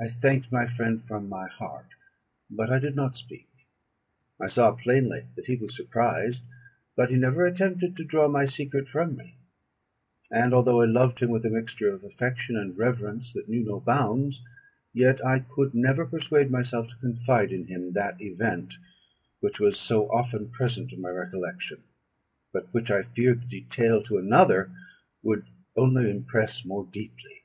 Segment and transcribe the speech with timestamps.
[0.00, 1.88] I thanked my friend from my heart,
[2.48, 3.48] but I did not speak.
[4.40, 6.44] I saw plainly that he was surprised,
[6.94, 9.34] but he never attempted to draw my secret from me;
[10.30, 13.80] and although I loved him with a mixture of affection and reverence that knew no
[13.80, 14.40] bounds,
[14.92, 18.74] yet I could never persuade myself to confide to him that event
[19.40, 21.82] which was so often present to my recollection,
[22.52, 24.70] but which I feared the detail to another
[25.24, 25.46] would
[25.76, 27.42] only impress more deeply.